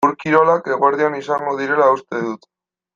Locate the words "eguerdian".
0.77-1.19